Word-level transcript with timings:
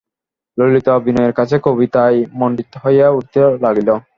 ললিতাও 0.57 0.99
বিনয়ের 1.05 1.33
কাছে 1.39 1.55
কবিতায় 1.65 2.17
মণ্ডিত 2.39 2.71
হইয়া 2.83 3.07
উঠিতে 3.17 3.41
লাগিল। 3.63 3.89